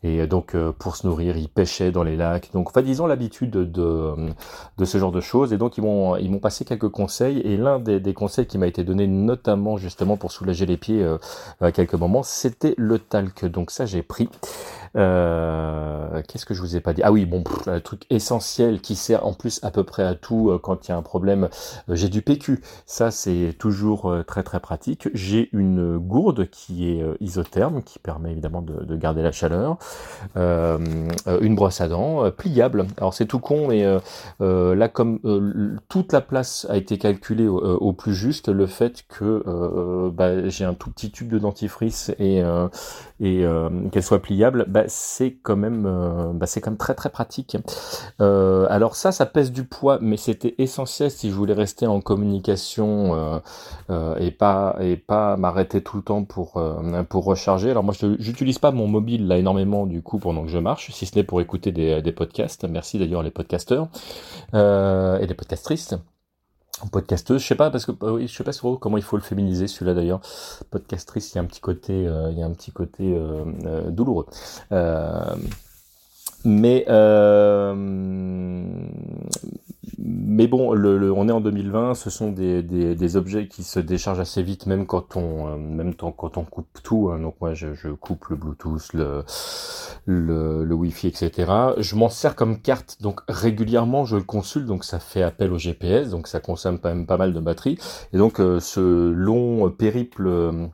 et 0.02 0.26
donc 0.26 0.56
pour 0.78 0.96
se 0.96 1.06
nourrir 1.06 1.36
ils 1.36 1.48
pêchaient 1.48 1.92
dans 1.92 2.02
les 2.02 2.16
lacs. 2.16 2.50
Donc 2.52 2.68
en 2.68 2.72
fait 2.72 2.84
ils 2.86 3.00
ont 3.02 3.06
l'habitude 3.06 3.50
de, 3.50 4.14
de, 4.78 4.84
ce 4.84 4.98
genre 4.98 5.12
de 5.12 5.20
choses 5.20 5.52
et 5.52 5.58
donc 5.58 5.78
ils 5.78 5.82
m'ont 5.82 6.16
ils 6.16 6.30
m'ont 6.30 6.38
passé 6.38 6.64
quelques 6.64 6.88
conseils 6.88 7.38
et 7.40 7.56
l'un 7.56 7.78
des, 7.78 8.00
des 8.00 8.14
conseils 8.14 8.46
qui 8.46 8.58
m'a 8.58 8.66
été 8.66 8.82
donné 8.82 9.06
notamment 9.06 9.76
justement 9.76 10.16
pour 10.16 10.32
soulager 10.32 10.66
les 10.66 10.76
pieds 10.76 11.06
à 11.60 11.72
quelques 11.72 11.94
moments, 11.94 12.22
c'était 12.22 12.74
le 12.78 12.98
talc. 12.98 13.44
Donc 13.44 13.70
ça, 13.70 13.86
j'ai 13.86 14.02
pris. 14.02 14.28
Euh, 14.96 16.22
qu'est-ce 16.26 16.46
que 16.46 16.54
je 16.54 16.60
vous 16.60 16.76
ai 16.76 16.80
pas 16.80 16.92
dit? 16.92 17.02
Ah 17.04 17.12
oui, 17.12 17.24
bon, 17.24 17.44
un 17.66 17.80
truc 17.80 18.04
essentiel 18.10 18.80
qui 18.80 18.96
sert 18.96 19.24
en 19.26 19.32
plus 19.32 19.60
à 19.62 19.70
peu 19.70 19.84
près 19.84 20.02
à 20.02 20.14
tout 20.14 20.50
euh, 20.50 20.58
quand 20.58 20.88
il 20.88 20.90
y 20.90 20.94
a 20.94 20.96
un 20.96 21.02
problème. 21.02 21.48
Euh, 21.88 21.94
j'ai 21.94 22.08
du 22.08 22.22
PQ. 22.22 22.62
Ça, 22.86 23.10
c'est 23.10 23.54
toujours 23.58 24.12
très 24.26 24.42
très 24.42 24.60
pratique. 24.60 25.08
J'ai 25.14 25.48
une 25.52 25.98
gourde 25.98 26.48
qui 26.50 26.90
est 26.90 27.04
isotherme, 27.20 27.82
qui 27.82 27.98
permet 27.98 28.32
évidemment 28.32 28.62
de, 28.62 28.96
garder 28.96 29.22
la 29.22 29.32
chaleur. 29.32 29.78
une 30.36 31.54
brosse 31.54 31.80
à 31.80 31.88
dents 31.88 32.30
pliable. 32.30 32.86
Alors 32.98 33.14
c'est 33.14 33.26
tout 33.26 33.38
con, 33.38 33.68
mais 33.68 33.84
là, 34.40 34.88
comme 34.88 35.78
toute 35.88 36.12
la 36.12 36.20
place 36.20 36.66
a 36.68 36.76
été 36.76 36.98
calculée 36.98 37.46
au, 37.48 37.92
plus 37.92 38.14
juste, 38.14 38.48
le 38.48 38.66
fait 38.66 39.04
que 39.08 40.10
bah, 40.10 40.48
j'ai 40.48 40.64
un 40.64 40.74
tout 40.74 40.90
petit 40.90 41.10
tube 41.10 41.28
de 41.28 41.38
dentifrice 41.38 42.12
et, 42.18 42.42
et 43.20 43.44
qu'elle 43.92 44.02
soit 44.02 44.22
pliable, 44.22 44.66
bah, 44.68 44.79
bah, 44.80 44.86
c'est 44.88 45.36
quand 45.42 45.56
même, 45.56 45.84
euh, 45.86 46.32
bah, 46.32 46.46
c'est 46.46 46.60
quand 46.62 46.70
même 46.70 46.78
très 46.78 46.94
très 46.94 47.10
pratique. 47.10 47.58
Euh, 48.20 48.66
alors 48.70 48.96
ça, 48.96 49.12
ça 49.12 49.26
pèse 49.26 49.52
du 49.52 49.64
poids, 49.64 49.98
mais 50.00 50.16
c'était 50.16 50.54
essentiel 50.58 51.10
si 51.10 51.28
je 51.28 51.34
voulais 51.34 51.52
rester 51.54 51.86
en 51.86 52.00
communication 52.00 53.40
euh, 53.90 54.16
et 54.16 54.30
pas 54.30 54.76
et 54.80 54.96
pas 54.96 55.36
m'arrêter 55.36 55.82
tout 55.82 55.98
le 55.98 56.02
temps 56.02 56.24
pour 56.24 56.62
pour 57.10 57.24
recharger. 57.24 57.70
Alors 57.70 57.84
moi, 57.84 57.94
je 57.98 58.16
j'utilise 58.18 58.58
pas 58.58 58.70
mon 58.70 58.86
mobile 58.86 59.26
là 59.28 59.36
énormément 59.38 59.86
du 59.86 60.02
coup 60.02 60.18
pendant 60.18 60.44
que 60.44 60.50
je 60.50 60.58
marche, 60.58 60.90
si 60.92 61.04
ce 61.06 61.16
n'est 61.16 61.24
pour 61.24 61.40
écouter 61.40 61.72
des, 61.72 62.00
des 62.00 62.12
podcasts. 62.12 62.64
Merci 62.64 62.98
d'ailleurs 62.98 63.22
les 63.22 63.30
podcasteurs 63.30 63.88
et 64.54 65.26
les 65.26 65.34
podcastrices 65.34 65.94
podcasteuse, 66.90 67.42
je 67.42 67.46
sais 67.46 67.54
pas 67.54 67.70
parce 67.70 67.86
que 67.86 67.92
oui, 68.02 68.26
je 68.26 68.34
sais 68.34 68.44
pas 68.44 68.52
trop 68.52 68.76
comment 68.76 68.96
il 68.96 69.02
faut 69.02 69.16
le 69.16 69.22
féminiser 69.22 69.66
celui-là 69.66 69.94
d'ailleurs. 69.94 70.20
Podcastrice, 70.70 71.32
il 71.32 71.36
y 71.36 71.38
a 71.38 71.42
un 71.42 71.46
petit 71.46 71.60
côté, 71.60 72.06
euh, 72.06 72.30
il 72.30 72.38
y 72.38 72.42
a 72.42 72.46
un 72.46 72.52
petit 72.52 72.72
côté 72.72 73.14
euh, 73.14 73.44
euh, 73.66 73.90
douloureux. 73.90 74.26
Mais 76.44 76.84
mais 80.02 80.46
bon, 80.46 80.72
le, 80.72 81.12
on 81.12 81.28
est 81.28 81.32
en 81.32 81.40
2020, 81.40 81.94
ce 81.94 82.08
sont 82.08 82.32
des, 82.32 82.62
des, 82.62 82.94
des, 82.94 83.16
objets 83.16 83.46
qui 83.46 83.62
se 83.62 83.78
déchargent 83.78 84.20
assez 84.20 84.42
vite, 84.42 84.66
même 84.66 84.86
quand 84.86 85.16
on, 85.16 85.48
euh, 85.48 85.56
même 85.56 85.94
quand 85.94 86.36
on 86.38 86.44
coupe 86.44 86.78
tout. 86.82 87.10
Hein. 87.12 87.18
donc 87.18 87.34
moi, 87.40 87.52
je, 87.54 87.74
je, 87.74 87.88
coupe 87.88 88.26
le 88.28 88.36
Bluetooth, 88.36 88.92
le, 88.94 89.22
le, 90.06 90.64
le 90.64 90.74
Wi-Fi, 90.74 91.08
etc. 91.08 91.52
Je 91.78 91.94
m'en 91.94 92.08
sers 92.08 92.34
comme 92.36 92.60
carte, 92.60 92.98
donc 93.00 93.20
régulièrement, 93.28 94.04
je 94.04 94.16
le 94.16 94.22
consulte, 94.22 94.66
donc 94.66 94.84
ça 94.84 94.98
fait 94.98 95.22
appel 95.22 95.52
au 95.52 95.58
GPS, 95.58 96.10
donc 96.10 96.26
ça 96.26 96.40
consomme 96.40 96.78
quand 96.78 96.88
même 96.88 97.06
pas 97.06 97.18
mal 97.18 97.34
de 97.34 97.40
batterie. 97.40 97.78
Et 98.12 98.16
donc 98.16 98.40
euh, 98.40 98.60
ce 98.60 99.10
long 99.10 99.70
périple 99.70 100.70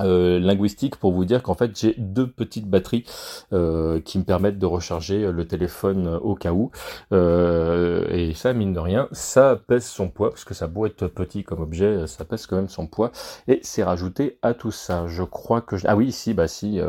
euh, 0.00 0.14
euh, 0.14 0.38
linguistique 0.38 0.96
pour 0.96 1.12
vous 1.12 1.24
dire 1.24 1.42
qu'en 1.42 1.54
fait 1.54 1.78
j'ai 1.78 1.94
deux 1.98 2.26
petites 2.28 2.68
batteries 2.68 3.04
euh, 3.52 4.00
qui 4.00 4.18
me 4.18 4.24
permettent 4.24 4.58
de 4.58 4.66
recharger 4.66 5.30
le 5.30 5.46
téléphone 5.46 6.18
au 6.22 6.34
cas 6.34 6.52
où. 6.52 6.70
Euh, 7.12 8.06
et 8.10 8.34
ça 8.34 8.52
mine 8.52 8.72
de 8.72 8.78
rien 8.78 9.08
ça 9.12 9.58
pèse 9.66 9.84
son 9.84 10.08
poids 10.08 10.30
parce 10.30 10.44
que 10.44 10.54
ça 10.54 10.66
beau 10.66 10.86
être 10.86 11.06
petit 11.06 11.44
comme 11.44 11.60
objet 11.60 12.06
ça 12.06 12.24
pèse 12.24 12.46
quand 12.46 12.56
même 12.56 12.68
son 12.68 12.86
poids. 12.86 13.12
Et 13.48 13.60
c'est 13.62 13.82
rajouté 13.82 14.38
à 14.42 14.54
tout 14.54 14.70
ça. 14.70 15.06
Je 15.06 15.22
crois 15.22 15.60
que 15.60 15.76
je... 15.76 15.86
ah 15.88 15.96
oui 15.96 16.12
si 16.12 16.34
bah 16.34 16.48
si 16.48 16.80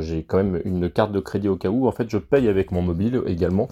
j'ai 0.00 0.24
quand 0.24 0.36
même 0.38 0.60
une 0.64 0.90
carte 0.90 1.12
de 1.12 1.20
crédit 1.20 1.48
au 1.48 1.56
cas 1.56 1.68
où. 1.68 1.86
En 1.88 1.92
fait 1.92 2.08
je 2.10 2.18
paye 2.18 2.48
avec 2.48 2.72
mon 2.72 2.82
mobile 2.82 3.22
également 3.26 3.68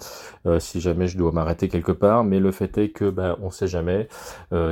si 0.59 0.81
jamais 0.81 1.07
je 1.07 1.17
dois 1.17 1.31
m'arrêter 1.31 1.67
quelque 1.67 1.91
part. 1.91 2.23
Mais 2.23 2.39
le 2.39 2.51
fait 2.51 2.77
est 2.77 2.89
que 2.89 3.09
bah 3.09 3.37
on 3.41 3.49
sait 3.51 3.67
jamais. 3.67 4.07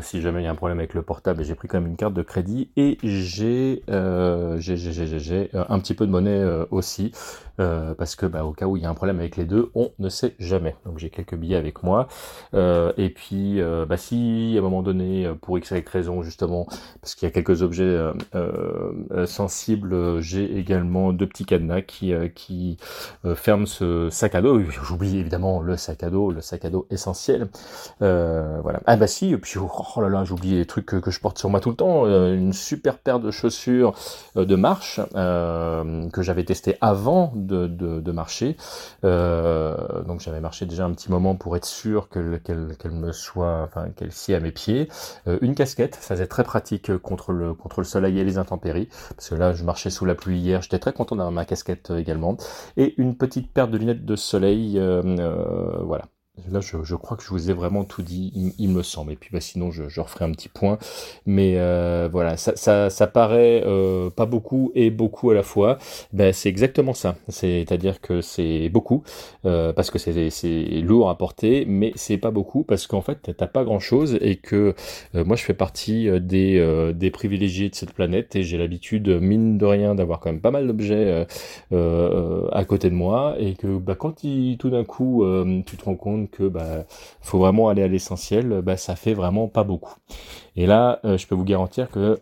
Si 0.01 0.21
jamais 0.21 0.41
il 0.41 0.45
y 0.45 0.47
a 0.47 0.51
un 0.51 0.55
problème 0.55 0.79
avec 0.79 0.93
le 0.93 1.01
portable 1.01 1.43
j'ai 1.43 1.55
pris 1.55 1.67
quand 1.67 1.79
même 1.79 1.89
une 1.89 1.97
carte 1.97 2.13
de 2.13 2.21
crédit 2.21 2.69
et 2.77 2.97
j'ai 3.03 3.83
euh, 3.89 4.57
j'ai 4.59 5.49
euh, 5.55 5.63
un 5.69 5.79
petit 5.79 5.93
peu 5.93 6.05
de 6.05 6.11
monnaie 6.11 6.31
euh, 6.31 6.65
aussi, 6.71 7.11
parce 7.57 8.15
que 8.15 8.27
bah, 8.27 8.45
au 8.45 8.51
cas 8.51 8.67
où 8.67 8.77
il 8.77 8.83
y 8.83 8.85
a 8.85 8.89
un 8.89 8.93
problème 8.93 9.19
avec 9.19 9.35
les 9.35 9.45
deux, 9.45 9.71
on 9.73 9.91
ne 9.97 10.09
sait 10.09 10.35
jamais. 10.37 10.75
Donc 10.85 10.99
j'ai 10.99 11.09
quelques 11.09 11.33
billets 11.33 11.55
avec 11.55 11.81
moi. 11.81 12.07
et 12.53 13.09
puis 13.09 13.59
bah, 13.89 13.97
si 13.97 14.53
à 14.55 14.59
un 14.59 14.61
moment 14.61 14.83
donné, 14.83 15.27
pour 15.41 15.57
x, 15.57 15.71
y 15.71 15.83
raison 15.91 16.21
justement, 16.21 16.67
parce 17.01 17.15
qu'il 17.15 17.27
y 17.27 17.31
a 17.31 17.33
quelques 17.33 17.63
objets 17.63 17.97
sensibles, 19.25 20.21
j'ai 20.21 20.55
également 20.59 21.13
deux 21.13 21.25
petits 21.25 21.45
cadenas 21.45 21.81
qui, 21.81 22.77
ferment 23.33 23.65
ce 23.65 24.09
sac 24.11 24.35
à 24.35 24.41
dos. 24.43 24.61
J'oublie 24.83 25.17
évidemment 25.17 25.59
le 25.59 25.77
sac 25.77 26.03
à 26.03 26.11
dos, 26.11 26.29
le 26.29 26.41
sac 26.41 26.63
à 26.63 26.69
dos 26.69 26.85
essentiel. 26.91 27.47
voilà. 27.99 28.81
Ah 28.85 28.97
bah 28.97 29.07
si, 29.07 29.33
et 29.33 29.37
puis 29.37 29.57
oh, 29.57 29.71
oh 29.95 30.01
là 30.01 30.09
là, 30.09 30.23
j'ai 30.25 30.33
oublié 30.33 30.57
les 30.57 30.67
trucs 30.67 30.85
que, 30.85 31.09
je 31.09 31.19
porte 31.19 31.39
sur 31.39 31.49
moi 31.49 31.59
tout 31.59 31.71
le 31.71 31.75
temps. 31.75 32.05
une 32.05 32.53
super 32.53 32.99
paire 32.99 33.19
de 33.19 33.31
chaussures 33.31 33.76
euh, 33.83 34.45
de 34.45 34.55
marche 34.55 34.99
euh, 35.15 36.09
que 36.09 36.21
j'avais 36.21 36.43
testé 36.43 36.77
avant 36.81 37.31
de, 37.35 38.11
marcher. 38.11 38.57
Euh, 39.03 40.03
donc 40.03 40.21
j'avais 40.21 40.39
marché 40.39 40.65
déjà 40.65 40.85
un 40.85 40.91
petit 40.91 41.11
moment 41.11 41.35
pour 41.35 41.55
être 41.55 41.65
sûr 41.65 42.09
qu'elle 42.09 42.41
me 42.91 43.11
soit, 43.11 43.63
enfin 43.63 43.89
qu'elle 43.95 44.11
s'y 44.11 44.33
à 44.33 44.39
mes 44.39 44.51
pieds. 44.51 44.89
une 45.41 45.55
casquette, 45.55 45.95
ça 45.95 46.15
c'est 46.15 46.27
très 46.27 46.43
pratique 46.43 46.97
contre 46.97 47.31
le 47.31 47.53
contre 47.53 47.81
le 47.81 47.85
soleil 47.85 48.17
et 48.19 48.23
les 48.23 48.37
intempéries, 48.37 48.89
parce 49.15 49.29
que 49.29 49.35
là 49.35 49.53
je 49.53 49.63
marchais 49.63 49.89
sous 49.89 50.05
la 50.05 50.15
pluie 50.15 50.39
hier, 50.39 50.61
j'étais 50.61 50.79
très 50.79 50.93
content 50.93 51.15
d'avoir 51.15 51.31
ma 51.31 51.45
casquette 51.45 51.91
également. 51.91 52.37
Et 52.77 52.95
une 52.97 53.15
petite 53.15 53.51
paire 53.51 53.67
de 53.67 53.77
lunettes 53.77 54.05
de 54.05 54.15
soleil, 54.15 54.81
voilà. 55.81 56.05
Là, 56.51 56.61
je, 56.61 56.83
je, 56.83 56.95
crois 56.95 57.17
que 57.17 57.23
je 57.23 57.29
vous 57.29 57.49
ai 57.49 57.53
vraiment 57.53 57.83
tout 57.83 58.01
dit, 58.01 58.31
il, 58.57 58.69
me 58.69 58.83
semble. 58.83 59.11
Et 59.11 59.15
puis, 59.15 59.29
bah, 59.33 59.41
sinon, 59.41 59.71
je, 59.71 59.89
je, 59.89 59.99
referai 60.01 60.25
un 60.25 60.31
petit 60.31 60.49
point. 60.49 60.77
Mais 61.25 61.55
euh, 61.57 62.07
voilà, 62.11 62.37
ça, 62.37 62.55
ça, 62.55 62.89
ça 62.89 63.07
paraît 63.07 63.63
euh, 63.65 64.09
pas 64.09 64.25
beaucoup 64.25 64.71
et 64.75 64.91
beaucoup 64.91 65.31
à 65.31 65.33
la 65.33 65.43
fois. 65.43 65.77
Ben, 66.13 66.31
c'est 66.33 66.49
exactement 66.49 66.93
ça. 66.93 67.15
C'est-à-dire 67.27 68.01
que 68.01 68.21
c'est 68.21 68.69
beaucoup 68.69 69.03
euh, 69.45 69.73
parce 69.73 69.91
que 69.91 69.97
c'est 69.99 70.81
lourd 70.81 71.09
à 71.09 71.17
porter, 71.17 71.65
mais 71.67 71.91
c'est 71.95 72.17
pas 72.17 72.31
beaucoup 72.31 72.63
parce 72.63 72.87
qu'en 72.87 73.01
fait, 73.01 73.35
t'as 73.35 73.47
pas 73.47 73.63
grand-chose 73.63 74.17
et 74.21 74.35
que 74.37 74.75
euh, 75.15 75.25
moi, 75.25 75.35
je 75.35 75.43
fais 75.43 75.53
partie 75.53 76.07
euh, 76.09 76.19
des, 76.19 76.57
euh, 76.59 76.93
des 76.93 77.11
privilégiés 77.11 77.69
de 77.69 77.75
cette 77.75 77.93
planète 77.93 78.35
et 78.35 78.43
j'ai 78.43 78.57
l'habitude, 78.57 79.09
mine 79.21 79.57
de 79.57 79.65
rien, 79.65 79.95
d'avoir 79.95 80.19
quand 80.19 80.31
même 80.31 80.41
pas 80.41 80.51
mal 80.51 80.67
d'objets 80.67 81.25
à 81.71 82.65
côté 82.65 82.89
de 82.89 82.95
moi 82.95 83.35
et 83.39 83.53
que 83.53 83.77
bah, 83.77 83.95
quand 83.95 84.23
il, 84.23 84.57
tout 84.57 84.69
d'un 84.69 84.83
coup, 84.83 85.25
tu 85.65 85.77
te 85.77 85.85
rends 85.85 85.95
compte 85.95 86.26
que 86.27 86.47
bah 86.47 86.85
faut 87.21 87.39
vraiment 87.39 87.69
aller 87.69 87.83
à 87.83 87.87
l'essentiel, 87.87 88.61
bah 88.61 88.77
ça 88.77 88.95
fait 88.95 89.13
vraiment 89.13 89.47
pas 89.47 89.63
beaucoup. 89.63 89.95
Et 90.57 90.65
là, 90.65 90.99
euh, 91.05 91.19
je 91.19 91.27
peux 91.27 91.35
vous 91.35 91.43
garantir 91.43 91.89
que 91.91 92.19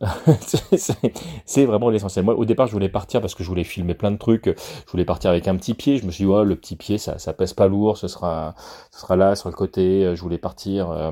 c'est 1.46 1.66
vraiment 1.66 1.90
l'essentiel. 1.90 2.26
Moi, 2.26 2.36
au 2.36 2.44
départ, 2.44 2.68
je 2.68 2.74
voulais 2.74 2.90
partir 2.90 3.22
parce 3.22 3.34
que 3.34 3.44
je 3.44 3.48
voulais 3.48 3.64
filmer 3.64 3.94
plein 3.94 4.12
de 4.12 4.18
trucs. 4.18 4.48
Je 4.48 4.92
voulais 4.92 5.06
partir 5.06 5.30
avec 5.30 5.48
un 5.48 5.56
petit 5.56 5.74
pied. 5.74 5.98
Je 5.98 6.06
me 6.06 6.12
suis 6.12 6.26
dit, 6.26 6.30
oh, 6.30 6.44
le 6.44 6.56
petit 6.58 6.76
pied, 6.76 6.98
ça, 6.98 7.18
ça 7.18 7.32
pèse 7.32 7.54
pas 7.54 7.68
lourd. 7.70 7.98
Ce 7.98 8.10
sera, 8.10 8.54
ce 8.92 9.00
sera 9.00 9.16
là 9.16 9.36
sur 9.38 9.48
le 9.48 9.56
côté. 9.56 10.14
Je 10.14 10.22
voulais 10.22 10.38
partir. 10.38 10.92
Euh, 10.92 11.12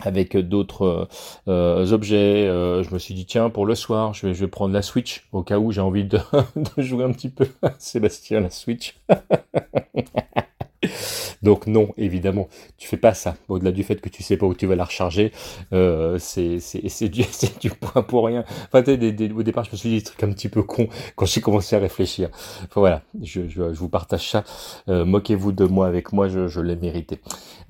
avec 0.00 0.36
d'autres 0.36 1.06
euh, 1.46 1.92
objets. 1.92 2.46
je 2.46 2.92
me 2.92 2.98
suis 2.98 3.14
dit 3.14 3.26
tiens 3.26 3.50
pour 3.50 3.66
le 3.66 3.74
soir 3.74 4.14
je 4.14 4.26
vais, 4.26 4.34
je 4.34 4.40
vais 4.40 4.50
prendre 4.50 4.72
la 4.72 4.80
Switch 4.80 5.28
au 5.32 5.42
cas 5.42 5.58
où 5.58 5.70
j'ai 5.70 5.82
envie 5.82 6.04
de, 6.04 6.18
jouer 6.78 7.04
un 7.04 7.12
petit 7.12 7.28
peu 7.28 7.46
Sébastien 7.78 8.40
la 8.40 8.50
Switch. 8.50 8.98
Donc 11.42 11.66
non, 11.66 11.88
évidemment, 11.96 12.48
tu 12.78 12.86
fais 12.88 12.96
pas 12.96 13.14
ça. 13.14 13.34
Au-delà 13.48 13.72
du 13.72 13.82
fait 13.82 14.00
que 14.00 14.08
tu 14.08 14.22
sais 14.22 14.36
pas 14.36 14.46
où 14.46 14.54
tu 14.54 14.66
vas 14.66 14.76
la 14.76 14.84
recharger, 14.84 15.32
euh, 15.72 16.18
c'est 16.18 17.08
du, 17.08 17.24
du 17.60 17.70
point 17.70 18.02
pour 18.02 18.26
rien. 18.26 18.44
Enfin, 18.72 18.82
au 18.82 19.42
départ, 19.42 19.64
je 19.64 19.72
me 19.72 19.76
suis 19.76 19.88
dit 19.88 19.96
des 19.96 20.04
trucs 20.04 20.22
un 20.22 20.32
petit 20.32 20.48
peu 20.48 20.62
cons 20.62 20.88
quand 21.16 21.26
j'ai 21.26 21.40
commencé 21.40 21.74
à 21.74 21.80
réfléchir. 21.80 22.30
Enfin 22.64 22.80
voilà, 22.80 23.02
je, 23.20 23.48
je, 23.48 23.62
vous 23.62 23.88
partage 23.88 24.30
ça. 24.30 24.44
Euh, 24.88 25.04
moquez-vous 25.04 25.52
de 25.52 25.64
moi 25.64 25.86
avec 25.86 26.12
moi, 26.12 26.28
je, 26.28 26.60
l'ai 26.60 26.76
mérité. 26.76 27.20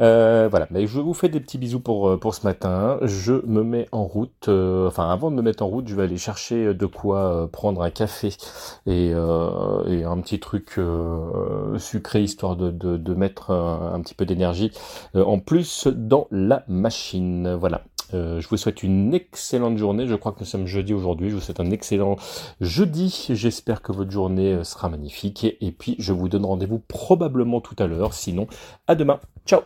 Euh, 0.00 0.48
voilà, 0.50 0.66
mais 0.70 0.86
je 0.86 1.00
vous 1.00 1.14
fais 1.14 1.28
des 1.28 1.40
petits 1.40 1.58
bisous 1.58 1.80
pour, 1.80 2.18
pour 2.20 2.34
ce 2.34 2.46
matin. 2.46 2.98
Je 3.02 3.34
me 3.46 3.62
mets 3.62 3.88
en 3.92 4.04
route. 4.04 4.48
Enfin, 4.48 5.08
avant 5.08 5.30
de 5.30 5.36
me 5.36 5.42
mettre 5.42 5.62
en 5.62 5.68
route, 5.68 5.88
je 5.88 5.94
vais 5.94 6.02
aller 6.02 6.18
chercher 6.18 6.74
de 6.74 6.86
quoi 6.86 7.48
prendre 7.50 7.82
un 7.82 7.90
café 7.90 8.28
et, 8.86 9.08
et 9.08 9.12
un 10.04 10.20
petit 10.20 10.40
truc 10.40 10.78
sucré 11.78 12.22
histoire 12.22 12.56
de, 12.56 12.70
de, 12.70 12.96
de 12.96 13.14
mettre 13.14 13.61
un, 13.62 14.00
petit 14.00 14.14
peu 14.14 14.26
d'énergie 14.26 14.72
en 15.14 15.38
plus 15.38 15.86
dans 15.86 16.26
la 16.30 16.64
machine. 16.68 17.54
Voilà. 17.54 17.82
je 18.12 18.46
vous 18.46 18.56
souhaite 18.56 18.82
une 18.82 19.14
excellente 19.14 19.78
journée. 19.78 20.06
Je 20.06 20.14
crois 20.14 20.32
que 20.32 20.40
nous 20.40 20.46
sommes 20.46 20.66
jeudi 20.66 20.94
aujourd'hui. 20.94 21.30
Je 21.30 21.34
vous 21.36 21.40
souhaite 21.40 21.60
un 21.60 21.70
excellent 21.70 22.16
jeudi. 22.60 23.28
J'espère 23.30 23.82
que 23.82 23.92
votre 23.92 24.10
journée 24.10 24.64
sera 24.64 24.88
magnifique. 24.88 25.46
Et 25.60 25.72
puis, 25.72 25.96
je 25.98 26.12
vous 26.12 26.28
donne 26.28 26.44
rendez-vous 26.44 26.78
probablement 26.78 27.60
tout 27.60 27.76
à 27.78 27.86
l'heure. 27.86 28.14
Sinon, 28.14 28.46
à 28.86 28.94
demain. 28.94 29.20
Ciao 29.46 29.62